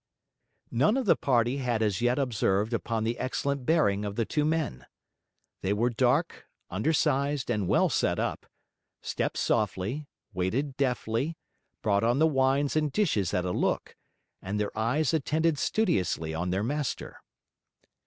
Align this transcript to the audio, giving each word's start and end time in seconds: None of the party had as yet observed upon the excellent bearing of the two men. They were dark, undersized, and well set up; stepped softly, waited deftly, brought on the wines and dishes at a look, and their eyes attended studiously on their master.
None 0.71 0.97
of 0.97 1.05
the 1.05 1.15
party 1.15 1.57
had 1.57 1.83
as 1.83 2.01
yet 2.01 2.17
observed 2.17 2.73
upon 2.73 3.03
the 3.03 3.19
excellent 3.19 3.67
bearing 3.67 4.03
of 4.03 4.15
the 4.15 4.25
two 4.25 4.43
men. 4.43 4.87
They 5.61 5.73
were 5.73 5.91
dark, 5.91 6.47
undersized, 6.71 7.51
and 7.51 7.67
well 7.67 7.87
set 7.87 8.17
up; 8.17 8.47
stepped 9.01 9.37
softly, 9.37 10.07
waited 10.33 10.75
deftly, 10.75 11.37
brought 11.83 12.03
on 12.03 12.17
the 12.17 12.25
wines 12.25 12.75
and 12.75 12.91
dishes 12.91 13.31
at 13.31 13.45
a 13.45 13.51
look, 13.51 13.95
and 14.41 14.59
their 14.59 14.75
eyes 14.75 15.13
attended 15.13 15.59
studiously 15.59 16.33
on 16.33 16.49
their 16.49 16.63
master. 16.63 17.21